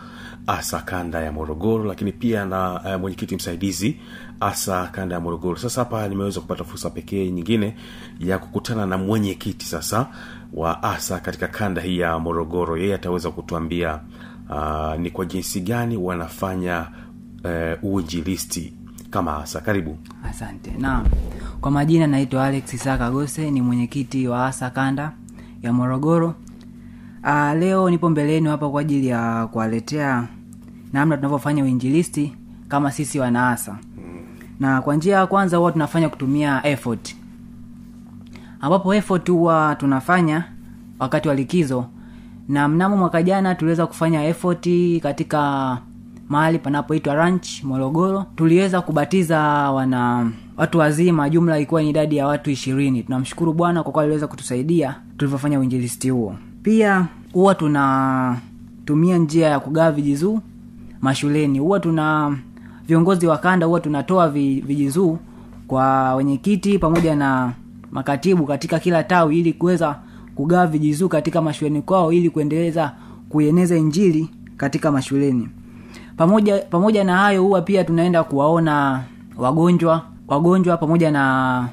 asa 0.46 0.80
kanda 0.80 1.20
ya 1.22 1.32
morogoro 1.32 1.84
lakini 1.84 2.12
pia 2.12 2.44
na 2.44 2.72
uh, 2.94 3.00
mwenyekiti 3.00 3.36
msaidizi 3.36 3.96
asa 4.40 4.86
kanda 4.86 5.14
ya 5.14 5.20
morogoro. 5.20 5.56
Sasa 5.56 5.80
hapa 5.80 6.08
nimeweza 6.08 6.40
kupata 6.40 6.64
fursa 6.64 6.90
pekee 6.90 7.30
nyingine 7.30 7.76
ya 8.20 8.38
kukutana 8.38 8.86
na 8.86 8.98
mwenyekiti 8.98 9.66
sasa 9.66 10.06
wa 10.52 10.82
asa 10.82 11.20
katika 11.20 11.48
kanda 11.48 11.82
hii 11.82 11.98
ya 11.98 12.18
morogoro. 12.18 12.76
Yeye 12.76 12.94
ataweza 12.94 13.30
kutuambia 13.30 14.00
uh, 14.50 14.94
ni 15.00 15.10
kwa 15.10 15.24
jinsi 15.24 15.60
gani 15.60 15.96
wanafanya 15.96 16.86
uh, 17.44 17.92
uinjilisti 17.94 18.72
kama 19.16 19.36
asa. 19.42 19.60
Karibu. 19.60 19.96
Asante. 20.30 20.70
Naam. 20.78 21.04
Kwa 21.60 21.70
majina 21.70 22.06
naitwa 22.06 22.44
alex 22.44 22.74
isaka 22.74 23.10
gose 23.10 23.50
ni 23.50 23.62
mwenyekiti 23.62 24.28
wa 24.28 24.46
asa 24.46 24.70
kanda 24.70 25.12
ya 25.62 25.72
morogoro. 25.72 26.34
Aa, 27.24 27.54
leo 27.54 27.90
nipo 27.90 28.10
mbeleni 28.10 28.48
hapa 28.48 28.68
kwa 28.70 28.80
ajili 28.80 29.06
ya 29.06 29.46
kuwaletea 29.46 30.26
namna 30.92 31.16
tunavyofanya 31.16 31.64
uinjilisti 31.64 32.36
kama 32.68 32.92
sisi 32.92 33.18
wanaasa 33.18 33.78
na 34.60 34.82
kwa 34.82 34.96
njia 34.96 35.16
ya 35.16 35.26
kwanza 35.26 35.56
huwa 35.56 35.72
tunafanya 35.72 36.08
kutumia 36.08 36.66
effort. 36.66 37.16
Ambapo 38.60 38.94
effort 38.94 39.30
huwa 39.30 39.76
tunafanya 39.78 40.44
wakati 40.98 41.28
wa 41.28 41.34
likizo. 41.34 41.86
Na 42.48 42.68
mnamo 42.68 42.96
mwaka 42.96 43.22
jana 43.22 43.54
tuliweza 43.54 43.86
kufanya 43.86 44.24
effort 44.24 44.68
katika 45.02 45.78
mahali 46.28 46.58
panapoitwa 46.58 47.14
ranch 47.14 47.62
morogoro. 47.64 48.24
Tuliweza 48.36 48.80
kubatiza 48.82 49.38
wana 49.70 50.30
watu 50.56 50.78
wazima 50.78 51.30
jumla 51.30 51.56
ilikuwa 51.56 51.82
ni 51.82 51.90
idadi 51.90 52.16
ya 52.16 52.26
watu 52.26 52.50
ishirini. 52.50 53.02
Tunamshukuru 53.02 53.52
bwana 53.52 53.82
kwa 53.82 53.92
kuwa 53.92 54.04
aliweza 54.04 54.26
kutusaidia 54.26 54.94
tulivyofanya 55.16 55.60
uinjilisti 55.60 56.10
huo. 56.10 56.36
Pia 56.62 57.06
huwa 57.32 57.54
tunatumia 57.54 59.18
njia 59.18 59.48
ya 59.48 59.60
kugawa 59.60 59.92
vijizuu 59.92 60.40
mashuleni. 61.00 61.58
Huwa 61.58 61.80
tuna 61.80 62.36
viongozi 62.88 63.26
wa 63.26 63.38
kanda 63.38 63.66
huwa 63.66 63.80
tunatoa 63.80 64.28
vi- 64.28 64.60
vijizuu 64.60 65.18
kwa 65.66 66.14
wenyekiti 66.14 66.78
pamoja 66.78 67.16
na 67.16 67.52
makatibu 67.90 68.46
katika 68.46 68.78
kila 68.78 69.02
tawi 69.02 69.38
ili 69.40 69.52
kuweza 69.52 69.98
kugawa 70.34 70.66
vijizuu 70.66 71.08
katika 71.08 71.42
mashuleni 71.42 71.82
kwao 71.82 72.12
ili 72.12 72.30
kuendeleza 72.30 72.92
kuieneza 73.28 73.76
injili 73.76 74.30
katika 74.56 74.92
mashuleni 74.92 75.48
pamoja 76.16 76.58
pamoja 76.58 77.04
na 77.04 77.16
hayo 77.18 77.42
huwa 77.42 77.62
pia 77.62 77.84
tunaenda 77.84 78.24
kuwaona 78.24 79.02
wagonjwa 79.36 80.02
wagonjwa 80.28 80.76
pamoja 80.76 81.10
na 81.10 81.68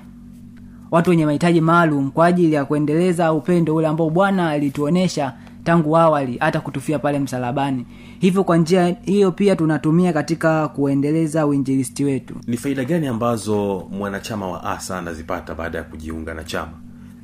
watu 0.91 1.10
wenye 1.10 1.25
mahitaji 1.25 1.62
maalum 1.62 2.12
kwa 2.12 2.25
ajili 2.25 2.53
ya 2.53 2.65
kuendeleza 2.65 3.34
upendo 3.34 3.75
ule 3.75 3.88
ambao 3.88 4.10
bwana 4.10 4.49
alituonesha 4.49 5.34
tangu 5.63 5.97
awali 5.97 6.38
hata 6.39 6.60
kutufia 6.62 6.99
pale 6.99 7.19
msalabani. 7.19 7.86
Hivyo 8.19 8.43
kwa 8.43 8.58
njia 8.58 8.95
hiyo 9.01 9.32
pia 9.32 9.56
tunatumia 9.56 10.13
katika 10.13 10.67
kuendeleza 10.67 11.45
uinjilisti 11.47 12.03
wetu. 12.03 12.36
Ni 12.47 12.58
faida 12.58 12.84
gani 12.86 13.08
ambazo 13.08 13.88
mwanachama 13.91 14.47
wa 14.47 14.63
asa 14.63 14.97
anazipata 14.97 15.56
baada 15.56 15.77
ya 15.77 15.84
kujiunga 15.84 16.34
na 16.34 16.43
chama? 16.43 16.71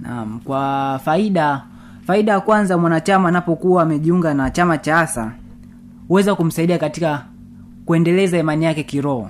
Naam 0.01 0.39
kwa 0.39 0.99
faida 1.05 1.63
faida 2.07 2.31
ya 2.31 2.39
kwanza 2.39 2.77
mwanachama 2.77 3.29
anapokuwa 3.29 3.83
amejiunga 3.83 4.33
na 4.33 4.49
chama 4.51 4.77
cha 4.77 4.99
asa 4.99 5.31
huweza 6.09 6.35
kumsaidia 6.35 6.77
katika 6.77 7.25
kuendeleza 7.85 8.37
imani 8.37 8.65
yake 8.65 8.83
kiroho 8.83 9.29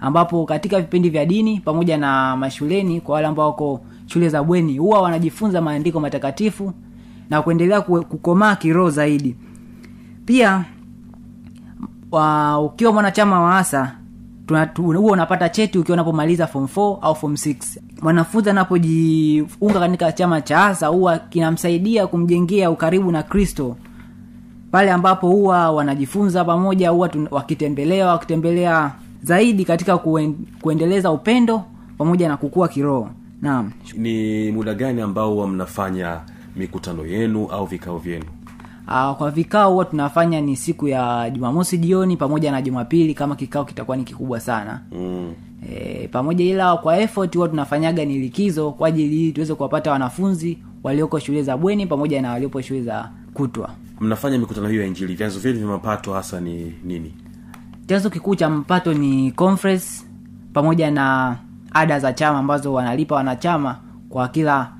ambapo 0.00 0.44
katika 0.46 0.80
vipindi 0.80 1.10
vya 1.10 1.26
dini 1.26 1.60
pamoja 1.60 1.96
na 1.98 2.36
mashuleni 2.36 3.00
kwa 3.00 3.14
wale 3.14 3.26
ambao 3.26 3.46
wako 3.46 3.80
shule 4.06 4.28
za 4.28 4.42
bweni 4.42 4.78
huwa 4.78 5.02
wanajifunza 5.02 5.60
maandiko 5.60 6.00
matakatifu 6.00 6.72
na 7.30 7.42
kuendelea 7.42 7.80
kukomaa 7.80 8.56
kiroho 8.56 8.90
zaidi. 8.90 9.36
Pia 10.24 10.64
wa, 12.10 12.58
ukiwa 12.60 12.92
mwanachama 12.92 13.40
wa 13.40 13.58
asa 13.58 13.94
huwa 14.76 15.12
unapata 15.12 15.48
cheti 15.48 15.78
ukiwa 15.78 15.94
unapomaliza 15.94 16.46
form 16.46 16.64
4 16.64 16.98
au 17.02 17.14
form 17.14 17.32
6 17.34 17.56
mwanafunzi 18.02 18.50
anapojiunga 18.50 19.80
katika 19.80 20.12
chama 20.12 20.40
cha 20.40 20.64
asa 20.66 20.86
huwa 20.86 21.18
kinamsaidia 21.18 22.06
kumjengea 22.06 22.70
ukaribu 22.70 23.12
na 23.12 23.22
kristo 23.22 23.76
pale 24.70 24.90
ambapo 24.90 25.28
huwa 25.28 25.70
wanajifunza 25.72 26.44
pamoja 26.44 26.90
huwa 26.90 27.10
wakitembelea 27.30 28.06
wakitembelea 28.06 28.92
zaidi 29.22 29.64
katika 29.64 29.98
kuen, 29.98 30.34
kuendeleza 30.60 31.10
upendo 31.10 31.62
pamoja 31.98 32.28
na 32.28 32.36
kukua 32.36 32.68
kiroho. 32.68 33.10
Naam. 33.42 33.72
Ni 33.96 34.50
muda 34.52 34.74
gani 34.74 35.00
ambao 35.00 35.30
huwa 35.32 35.48
mnafanya 35.48 36.20
mikutano 36.56 37.06
yenu 37.06 37.46
au 37.46 37.66
vikao 37.66 37.98
vyenu? 37.98 38.24
Uh, 38.88 39.16
kwa 39.16 39.30
vikao 39.30 39.72
huwa 39.72 39.84
tunafanya 39.84 40.40
ni 40.40 40.56
siku 40.56 40.88
ya 40.88 41.30
jumamosi 41.30 41.78
jioni 41.78 42.16
pamoja 42.16 42.52
na 42.52 42.62
jumapili 42.62 43.14
kama 43.14 43.36
kikao 43.36 43.64
kitakuwa 43.64 43.96
ni 43.96 44.04
kikubwa 44.04 44.40
sana. 44.40 44.80
Mm. 44.92 45.32
e, 45.70 46.08
pamoja 46.08 46.44
ila 46.44 46.76
kwa 46.76 46.98
effort 47.00 47.34
huwa 47.36 47.48
tunafanyaga 47.48 48.04
ni 48.04 48.18
likizo 48.18 48.70
kwa 48.72 48.88
ajili 48.88 49.22
ili 49.22 49.32
tuweze 49.32 49.54
kuwapata 49.54 49.92
wanafunzi 49.92 50.58
walioko 50.82 51.18
shule 51.18 51.42
za 51.42 51.56
bweni 51.56 51.86
pamoja 51.86 52.22
na 52.22 52.30
waliopo 52.32 52.60
shule 52.60 52.82
za 52.82 53.10
kutwa 53.34 53.70
mnafanya 54.00 54.38
mikutano 54.38 54.68
hiyo 54.68 54.80
ya 54.82 54.88
injili? 54.88 55.14
Vyanzo 55.14 55.38
vyenu 55.40 55.58
vya 55.58 55.68
mapato 55.68 56.12
hasa 56.14 56.40
ni 56.40 56.74
nini? 56.84 57.14
Chanzo 57.86 58.10
kikuu 58.10 58.34
cha 58.34 58.50
mpato 58.50 58.94
ni 58.94 59.32
conference 59.32 60.04
pamoja 60.52 60.90
na 60.90 61.36
ada 61.72 62.00
za 62.00 62.12
chama 62.12 62.38
ambazo 62.38 62.72
wanalipa 62.72 63.14
wanachama 63.14 63.78
kwa 64.08 64.28
kila 64.28 64.72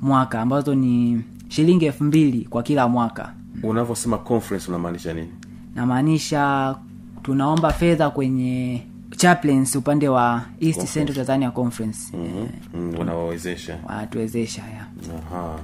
mwaka 0.00 0.40
ambazo 0.40 0.74
ni 0.74 1.22
shilingi 1.48 1.86
elfu 1.86 2.04
mbili 2.04 2.44
kwa 2.50 2.62
kila 2.62 2.88
mwaka. 2.88 3.32
Unavyosema 3.62 4.18
conference 4.18 4.68
unamaanisha 4.68 5.12
nini? 5.12 5.28
Namaanisha 5.74 6.74
tunaomba 7.22 7.72
fedha 7.72 8.10
kwenye 8.10 8.82
chaplains 9.16 9.76
upande 9.76 10.08
wa 10.08 10.42
east 10.60 10.92
central 10.92 11.16
tanzania 11.16 11.50
conference. 11.50 12.16
Mm-hmm. 12.16 12.80
mm, 12.82 12.98
wanawawezesha 12.98 13.78
wanatuwezesha 13.88 14.62
ya. 14.62 14.86
Aha. 15.32 15.58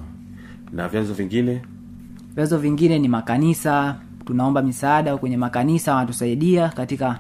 na 0.72 0.88
vyanzo 0.88 1.14
vingine 1.14 1.62
vyanzo 2.34 2.58
vingine 2.58 2.98
ni 2.98 3.08
makanisa. 3.08 3.96
Tunaomba 4.24 4.62
misaada 4.62 5.16
kwenye 5.16 5.36
makanisa 5.36 5.94
wanatusaidia 5.94 6.68
katika 6.68 7.18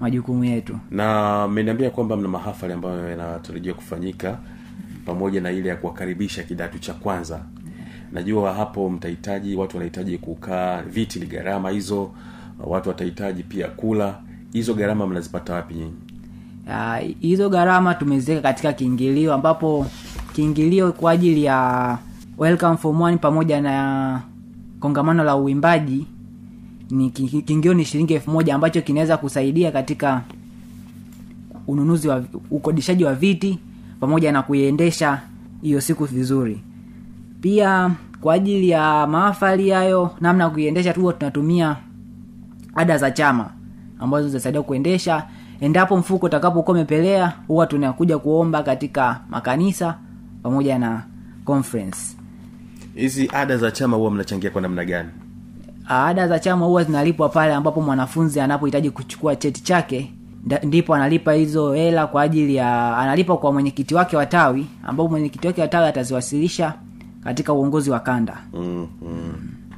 majukumu 0.00 0.44
yetu. 0.44 0.78
Na 0.90 1.48
mmeniambia 1.48 1.90
kwamba 1.90 2.16
mna 2.16 2.28
mahafali 2.28 2.72
ambayo 2.72 3.10
yanatarajia 3.10 3.74
kufanyika 3.74 4.38
pamoja 5.06 5.40
na 5.40 5.50
ile 5.50 5.68
ya 5.68 5.76
kuwakaribisha 5.76 6.42
kidato 6.42 6.78
cha 6.78 6.92
kwanza. 6.94 7.40
Najua 8.12 8.54
hapo 8.54 8.90
mtahitaji 8.90 9.56
watu 9.56 9.76
wanahitaji 9.76 10.18
kukaa 10.18 10.82
viti 10.82 11.20
ni 11.20 11.26
gharama 11.26 11.70
hizo 11.70 12.10
watu 12.64 12.88
watahitaji 12.88 13.42
pia 13.42 13.68
kula. 13.68 14.18
Hizo 14.52 14.74
gharama 14.74 15.06
mnazipata 15.06 15.54
wapi 15.54 15.74
nyinyi? 15.74 15.94
Hizo 17.20 17.48
gharama 17.48 17.94
tumeziweka 17.94 18.42
katika 18.42 18.72
kiingilio 18.72 19.34
ambapo 19.34 19.86
kiingilio 20.32 20.92
kwa 20.92 21.12
ajili 21.12 21.44
ya 21.44 21.98
welcome 22.38 22.76
form 22.76 23.00
one 23.00 23.16
pamoja 23.18 23.60
na 23.60 24.20
kongamano 24.80 25.24
la 25.24 25.36
uimbaji. 25.36 26.06
Ni 26.90 27.10
ki- 27.10 27.42
ki- 27.42 27.54
ni 27.74 27.84
shilingi 27.84 28.14
elfu 28.14 28.30
moja 28.30 28.54
ambacho 28.54 28.82
kinaweza 28.82 29.16
kusaidia 29.16 29.72
katika 29.72 30.22
ununuzi 31.66 32.08
wa 32.08 32.24
ukodishaji 32.50 33.04
wa 33.04 33.14
viti 33.14 33.58
pamoja 34.00 34.32
na 34.32 34.42
kuiendesha 34.42 35.20
hiyo 35.62 35.80
siku 35.80 36.04
vizuri. 36.04 36.62
Pia 37.40 37.90
kwa 38.20 38.34
ajili 38.34 38.68
ya 38.68 39.06
maafali 39.06 39.70
hayo 39.70 40.10
namna 40.20 40.44
ya 40.44 40.50
kuiendesha 40.50 40.92
tu 40.92 41.12
tunatumia 41.12 41.76
ada 42.74 42.98
za 42.98 43.10
chama 43.10 43.50
ambazo 43.98 44.28
zinasaidia 44.28 44.62
kuendesha. 44.62 45.26
Endapo 45.60 45.96
mfuko 45.96 46.26
utakapokuwa 46.26 46.76
umepelea 46.76 47.32
huwa 47.48 47.66
tunakuja 47.66 48.18
kuomba 48.18 48.62
katika 48.62 49.20
makanisa 49.30 49.98
pamoja 50.42 50.78
na 50.78 51.02
conference 51.44 52.16
hizi 52.94 53.30
ada 53.32 53.56
za 53.56 53.70
chama 53.70 53.96
huwa 53.96 54.10
mnachangia 54.10 54.50
kwa 54.50 54.62
namna 54.62 54.84
gani? 54.84 55.08
Ada 55.88 56.28
za 56.28 56.38
chama 56.38 56.66
huwa 56.66 56.84
zinalipwa 56.84 57.28
pale 57.28 57.54
ambapo 57.54 57.80
mwanafunzi 57.80 58.40
anapohitaji 58.40 58.90
kuchukua 58.90 59.36
cheti 59.36 59.62
chake 59.62 60.12
ndipo 60.62 60.94
analipa 60.94 61.32
hizo 61.32 61.72
hela 61.72 62.06
kwa 62.06 62.22
ajili 62.22 62.54
ya 62.54 62.96
analipa 62.98 63.36
kwa 63.36 63.52
mwenyekiti 63.52 63.94
wake 63.94 64.16
wa 64.16 64.26
tawi 64.26 64.66
ambapo 64.84 65.08
mwenyekiti 65.08 65.46
wake 65.46 65.60
wa 65.60 65.68
tawi 65.68 65.88
ataziwasilisha 65.88 66.74
katika 67.24 67.52
uongozi 67.52 67.90
wa 67.90 68.00
kanda. 68.00 68.38
Mm, 68.54 68.88
mm. 69.02 69.32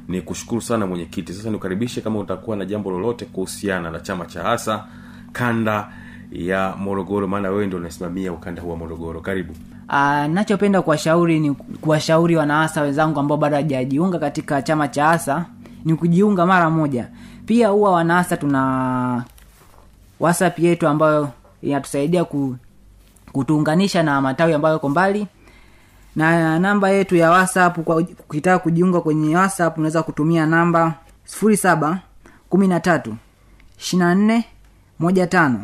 ni 0.07 0.21
kushukuru 0.21 0.61
sana 0.61 0.87
mwenyekiti. 0.87 1.33
Sasa 1.33 1.49
nikukaribishe 1.49 2.01
kama 2.01 2.19
utakuwa 2.19 2.57
na 2.57 2.65
jambo 2.65 2.91
lolote 2.91 3.25
kuhusiana 3.25 3.91
na 3.91 3.99
chama 3.99 4.25
cha 4.25 4.43
hasa 4.43 4.85
kanda 5.31 5.89
ya 6.31 6.75
morogoro 6.79 7.27
maana 7.27 7.49
wewe 7.49 7.67
ndio 7.67 7.79
unasimamia 7.79 8.33
ukanda 8.33 8.61
huu 8.61 8.69
wa 8.69 8.77
morogoro. 8.77 9.21
Karibu 9.21 9.53
Ah, 9.87 10.27
nachopenda 10.27 10.81
kuwashauri 10.81 11.39
ni 11.39 11.51
kuwashauri 11.53 12.35
wanaasa 12.35 12.81
wenzangu 12.81 13.19
ambao 13.19 13.37
bado 13.37 13.55
hajajiunga 13.55 14.19
katika 14.19 14.61
chama 14.61 14.87
cha 14.87 15.09
asa 15.09 15.45
ni 15.85 15.95
kujiunga 15.95 16.45
mara 16.45 16.69
moja. 16.69 17.07
Pia 17.45 17.67
huwa 17.67 17.91
wanaasa 17.91 18.37
tuna 18.37 19.23
whatsapp 20.19 20.59
yetu 20.59 20.87
ambayo 20.87 21.29
inatusaidia 21.61 22.23
ku, 22.25 22.55
kutuunganisha 23.31 24.03
na 24.03 24.21
matawi 24.21 24.53
ambayo 24.53 24.73
yako 24.73 24.89
mbali. 24.89 25.27
Na 26.15 26.59
namba 26.59 26.89
yetu 26.89 27.15
ya 27.15 27.31
whatsapp 27.31 27.77
ukitaka 28.29 28.59
kujiunga 28.59 29.01
kwenye 29.01 29.35
whatsapp 29.35 29.77
unaweza 29.77 30.03
kutumia 30.03 30.45
namba 30.45 30.93
07 31.41 31.97
13 32.51 33.13
24 33.79 34.41
15 35.01 35.55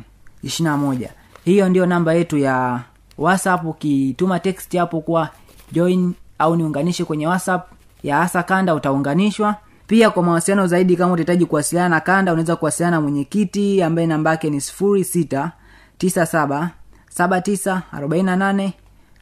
21 0.43 1.07
hiyo 1.45 1.69
ndio 1.69 1.85
namba 1.85 2.13
yetu 2.13 2.37
ya 2.37 2.79
whatsapp 3.17 3.65
ukituma 3.65 4.39
text 4.39 4.77
hapo 4.77 5.01
kuwa 5.01 5.29
join 5.71 6.13
au 6.39 6.55
niunganishe 6.55 7.05
kwenye 7.05 7.27
whatsapp 7.27 7.71
ya 8.03 8.17
hasa 8.17 8.43
kanda 8.43 8.75
utaunganishwa. 8.75 9.55
Pia 9.87 10.09
kwa 10.09 10.23
mawasiliano 10.23 10.67
zaidi 10.67 10.95
kama 10.95 11.13
utahitaji 11.13 11.45
kuwasiliana 11.45 11.89
na 11.89 11.99
kanda 11.99 12.31
unaweza 12.33 12.55
kuwasiliana 12.55 12.97
na 12.97 13.01
mwenyekiti 13.01 13.83
ambaye 13.83 14.07
namba 14.07 14.29
yake 14.31 14.49
ni 14.49 14.61
sifuri 14.61 15.03
sita 15.03 15.51
tisa 15.97 16.25
saba 16.25 16.69
saba 17.09 17.41
tisa 17.41 17.81
arobaini 17.91 18.25
na 18.25 18.35
nane 18.35 18.73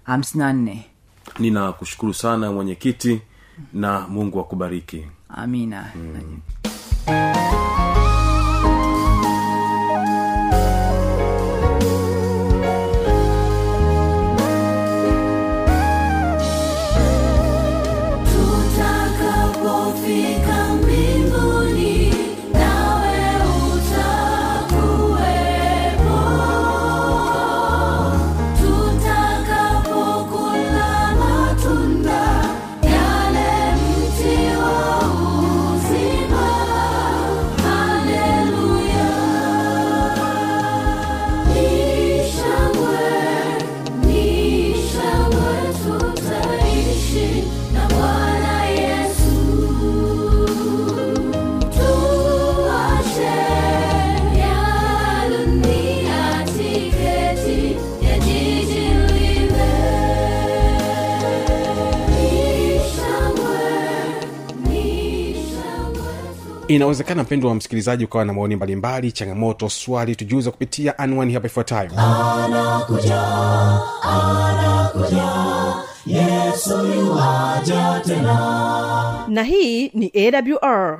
hamsini 0.04 0.44
na 0.44 0.54
nne. 0.54 0.86
Ninakushukuru 1.40 2.14
sana 2.14 2.52
mwenyekiti 2.52 3.22
na 3.74 4.08
mungu 4.08 4.40
akubariki. 4.40 5.06
Amina. 5.30 5.86
Tutakapofika 7.06 7.79
inawezekana 66.70 67.24
mpendo 67.24 67.48
wa 67.48 67.56
msikilizaji 67.56 68.06
ukawa 68.06 68.26
na 68.26 68.34
maoni 68.34 68.56
mbalimbali 68.56 69.12
changamoto 69.12 69.70
swali 69.70 70.16
tujuza 70.16 70.52
kupitia 70.52 70.98
anwani 71.00 71.34
hapa 71.34 71.48
ifuatayo. 71.48 71.92
Na 79.28 79.44
hii 79.44 79.90
ni 79.94 80.12
awr 80.16 81.00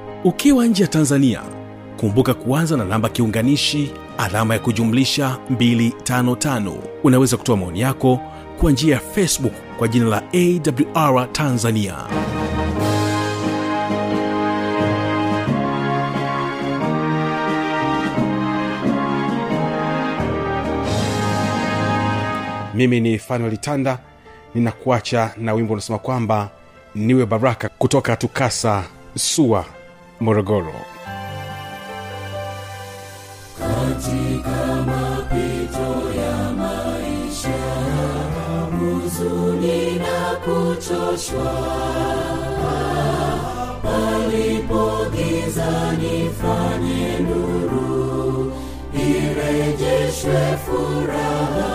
ukiwa 0.23 0.65
nje 0.67 0.83
ya 0.83 0.87
tanzania 0.89 1.41
kumbuka 1.99 2.33
kuanza 2.33 2.77
na 2.77 2.85
namba 2.85 3.09
kiunganishi 3.09 3.91
alama 4.17 4.53
ya 4.53 4.59
kujumlisha 4.59 5.37
255 5.51 6.73
unaweza 7.03 7.37
kutoa 7.37 7.57
maoni 7.57 7.81
yako 7.81 8.19
kwa 8.59 8.71
njia 8.71 8.93
ya 8.95 9.01
facebook 9.01 9.53
kwa 9.77 9.87
jina 9.87 10.05
la 10.05 10.23
awr 10.33 11.31
tanzania. 11.31 11.95
Mimi 22.73 22.99
ni 22.99 23.19
fanuel 23.19 23.57
tanda 23.57 23.99
ninakuacha 24.55 25.31
na 25.37 25.53
wimbo 25.53 25.73
unasema 25.73 25.99
kwamba 25.99 26.49
niwe 26.95 27.25
baraka 27.25 27.69
kutoka 27.69 28.15
tukasa 28.15 28.83
sua 29.15 29.65
morogoro. 30.21 30.73
Huzuni 38.79 39.99
na 39.99 40.35
kuchoshwa. 40.43 41.53
Palipo 43.83 45.05
giza 45.15 45.71
nifanye 45.99 47.19
nuru 47.19 48.53
irejeshwe 48.93 50.41
furaha 50.65 51.70